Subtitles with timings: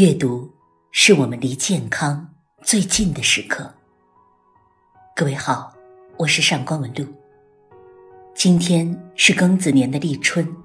[0.00, 0.50] 阅读
[0.92, 2.26] 是我们离健康
[2.62, 3.70] 最近的时刻。
[5.14, 5.74] 各位好，
[6.16, 7.04] 我是上官文露。
[8.34, 10.56] 今天是庚子年的立春，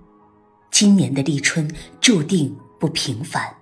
[0.71, 3.53] 今年的立春注定不平凡。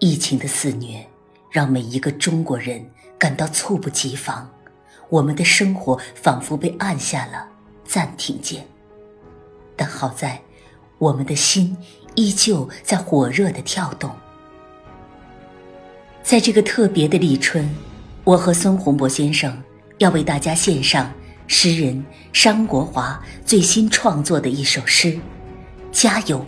[0.00, 1.08] 疫情的肆虐
[1.48, 2.84] 让每一个中国人
[3.16, 4.50] 感到猝不及防，
[5.08, 7.48] 我们的生活仿佛被按下了
[7.84, 8.66] 暂停键。
[9.76, 10.42] 但好在，
[10.98, 11.76] 我们的心
[12.16, 14.10] 依旧在火热的跳动。
[16.26, 17.72] 在这个特别的立春，
[18.24, 19.62] 我和孙洪博先生
[19.98, 21.14] 要为大家献上
[21.46, 25.16] 诗人商国华最新创作的一首诗
[25.92, 26.44] ：“加油，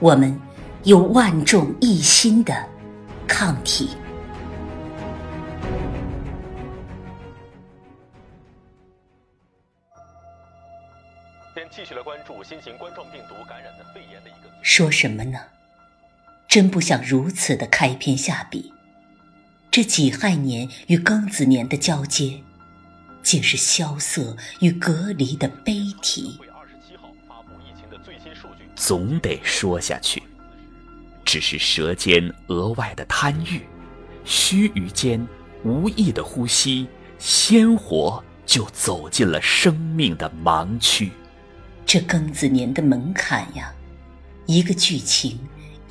[0.00, 0.36] 我们
[0.82, 2.68] 有万众一心的
[3.28, 3.90] 抗体。”
[11.54, 14.50] 先继续来关注新型冠状病毒感染的肺炎的一个。
[14.60, 15.38] 说什么呢？
[16.48, 18.73] 真不想如此的开篇下笔。
[19.74, 22.40] 这己亥年与庚子年的交接，
[23.24, 26.38] 竟是萧瑟与隔离的悲题。
[28.76, 30.22] 总得说下去，
[31.24, 33.62] 只是舌尖额外的贪欲，
[34.24, 35.26] 须臾间
[35.64, 36.86] 无意的呼吸，
[37.18, 41.10] 鲜活就走进了生命的盲区。
[41.84, 43.74] 这庚子年的门槛呀，
[44.46, 45.36] 一个剧情。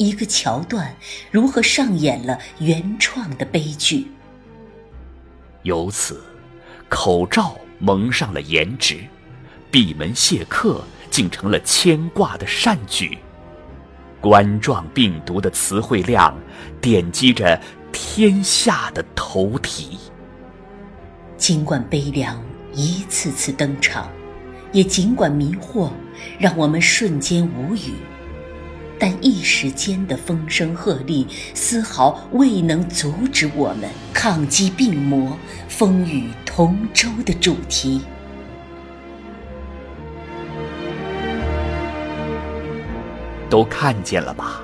[0.03, 0.93] 一个桥段
[1.31, 4.07] 如何上演了原创的悲剧？
[5.61, 6.21] 由此，
[6.89, 8.97] 口罩蒙上了颜值，
[9.71, 13.17] 闭门谢客竟成了牵挂的善举。
[14.19, 16.37] 冠状病毒的词汇量
[16.81, 17.59] 点击着
[17.91, 19.97] 天下的头题。
[21.37, 22.41] 尽管悲凉
[22.73, 24.09] 一次次登场，
[24.71, 25.89] 也尽管迷惑
[26.39, 27.93] 让我们瞬间无语。
[29.05, 35.37] 但一时间的风声鹤唳，丝毫未能阻止我们抗击病魔、
[35.67, 37.99] 风雨同舟的主题。
[43.49, 44.61] 都看见了吧？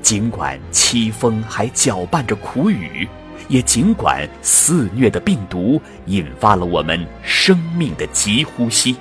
[0.00, 3.06] 尽管凄风还搅拌着苦雨，
[3.48, 8.96] 也尽管肆虐的病毒引发了我们生命的急呼吸，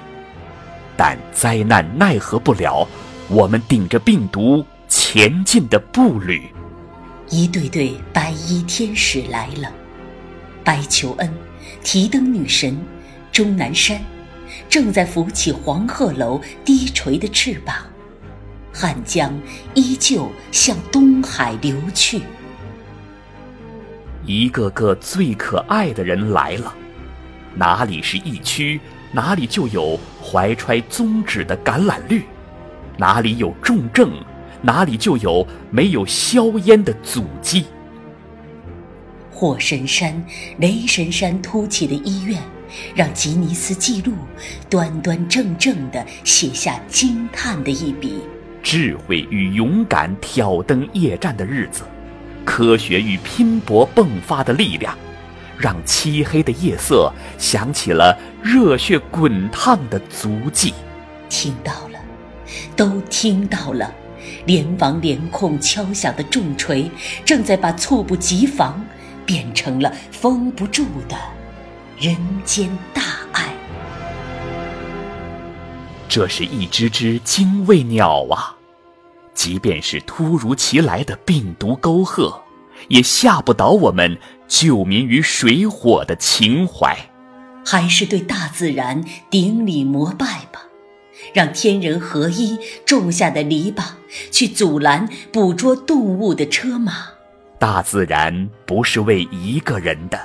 [0.97, 2.85] 但灾难奈何不了
[3.29, 4.65] 我们顶着病毒。
[5.15, 6.41] 前进的步履，
[7.29, 9.71] 一对对白衣天使来了。
[10.63, 11.31] 白求恩、
[11.83, 12.83] 提灯女神、
[13.31, 14.01] 钟南山，
[14.67, 17.75] 正在扶起黄鹤楼低垂的翅膀。
[18.73, 19.31] 汉江
[19.75, 22.23] 依旧向东海流去。
[24.25, 26.73] 一个个最可爱的人来了，
[27.53, 28.81] 哪里是疫区，
[29.11, 32.23] 哪里就有怀揣宗旨的橄榄绿，
[32.97, 34.11] 哪里有重症。
[34.63, 37.65] 哪里就有没有硝烟的足迹？
[39.29, 40.25] 火神山、
[40.59, 42.41] 雷神山突起的医院，
[42.95, 44.13] 让吉尼斯纪录
[44.69, 48.21] 端端正正地写下惊叹的一笔。
[48.61, 51.83] 智慧与勇敢挑灯夜战的日子，
[52.45, 54.97] 科学与拼搏迸发的力量，
[55.57, 60.73] 让漆黑的夜色响起了热血滚烫的足迹。
[61.27, 61.99] 听到了，
[62.77, 63.93] 都听到了。
[64.45, 66.89] 联防联控敲响的重锤，
[67.25, 68.83] 正在把猝不及防
[69.25, 71.17] 变成了封不住的
[71.99, 73.01] 人间大
[73.31, 73.53] 爱。
[76.07, 78.55] 这是一只只精卫鸟啊！
[79.33, 82.43] 即便是突如其来的病毒沟壑，
[82.87, 84.17] 也吓不倒我们
[84.47, 86.95] 救民于水火的情怀。
[87.65, 90.62] 还是对大自然顶礼膜拜吧。
[91.31, 93.83] 让天人合一种下的篱笆，
[94.31, 96.93] 去阻拦捕捉动物的车马。
[97.59, 100.19] 大自然不是为一个人的，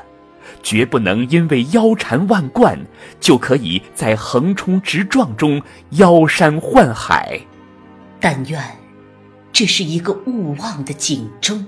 [0.63, 2.77] 绝不能因为腰缠万贯，
[3.21, 7.41] 就可以在横冲直撞中腰山换海。
[8.19, 8.61] 但愿，
[9.53, 11.65] 这是一个勿忘的警钟，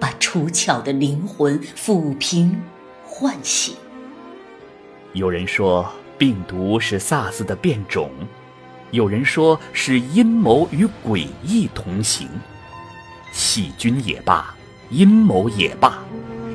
[0.00, 2.58] 把出窍的灵魂抚平、
[3.06, 3.74] 唤醒。
[5.12, 5.86] 有人说。
[6.22, 8.08] 病毒是 SARS 的变种，
[8.92, 12.28] 有人说是阴谋与诡异同行。
[13.32, 14.54] 细菌也罢，
[14.88, 15.98] 阴谋也罢，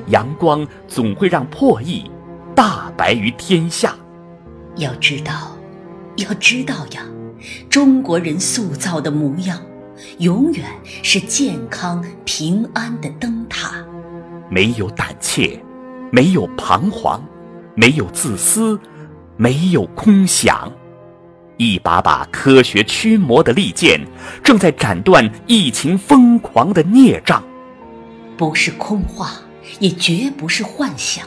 [0.07, 2.09] 阳光总会让破译
[2.55, 3.93] 大白于天下。
[4.77, 5.57] 要知道，
[6.15, 7.05] 要知道呀，
[7.69, 9.61] 中国人塑造的模样，
[10.19, 10.65] 永远
[11.03, 13.85] 是健康平安的灯塔。
[14.49, 15.61] 没有胆怯，
[16.09, 17.21] 没有彷徨，
[17.75, 18.79] 没有自私。
[19.37, 20.71] 没有空想，
[21.57, 24.01] 一把把科学驱魔的利剑，
[24.43, 27.43] 正在斩断疫情疯狂的孽障。
[28.35, 29.31] 不是空话，
[29.79, 31.25] 也绝不是幻想。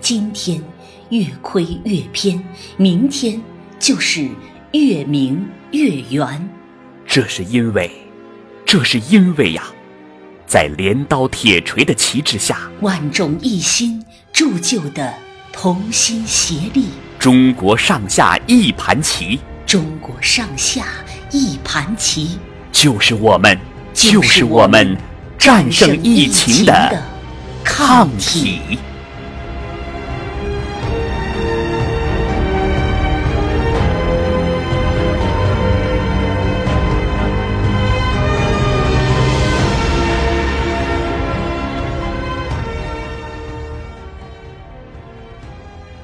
[0.00, 0.62] 今天
[1.10, 2.42] 越亏越偏，
[2.76, 3.42] 明天
[3.78, 4.28] 就是
[4.72, 6.48] 越明越圆。
[7.06, 7.90] 这是因为，
[8.64, 9.64] 这是因为呀，
[10.46, 15.14] 在镰刀铁锤的旗帜下，万众一心铸就的
[15.52, 16.86] 同心协力，
[17.24, 20.84] 中国上下一盘棋，中国上下
[21.30, 22.38] 一盘棋，
[22.70, 23.58] 就是我们，
[23.94, 24.94] 就是我们
[25.38, 27.02] 战胜疫情的
[27.64, 28.78] 抗体。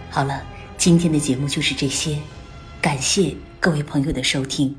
[0.08, 0.42] 好了，
[0.80, 2.18] 今天的节目就是这些，
[2.80, 4.74] 感谢各位朋友的收听。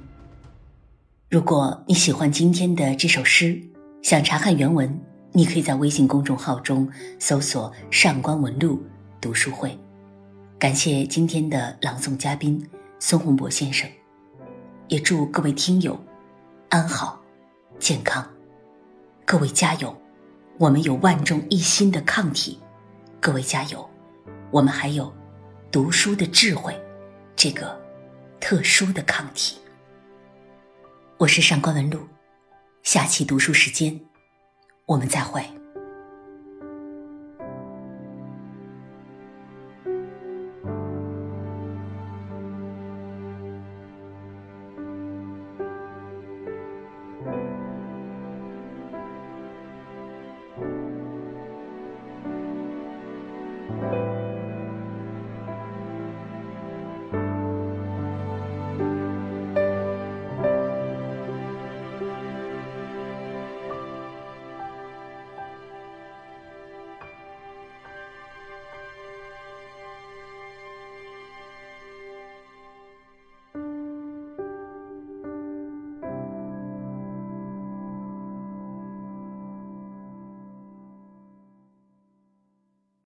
[1.29, 3.61] 如果你喜欢今天的这首诗，
[4.01, 4.99] 想查看原文，
[5.31, 6.89] 你可以在微信公众号中
[7.19, 8.81] 搜索“上官文录
[9.21, 9.77] 读书会”。
[10.57, 12.67] 感谢今天的朗诵嘉宾
[12.97, 13.87] 孙洪博先生，
[14.87, 15.95] 也祝各位听友
[16.69, 17.21] 安好、
[17.77, 18.27] 健康。
[19.23, 19.95] 各位加油，
[20.57, 22.57] 我们有万众一心的抗体。
[23.19, 23.87] 各位加油，
[24.49, 25.13] 我们还有。
[25.71, 26.77] 读书的智慧，
[27.33, 27.79] 这个
[28.41, 29.57] 特殊的抗体。
[31.17, 32.05] 我是上官文露，
[32.83, 33.97] 下期读书时间，
[34.85, 35.41] 我们再会。